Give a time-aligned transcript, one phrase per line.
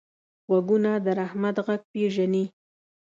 [0.47, 2.45] غوږونه د رحمت غږ پېژني